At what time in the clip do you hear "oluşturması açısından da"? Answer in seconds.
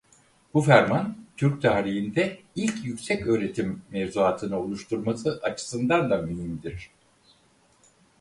4.59-6.17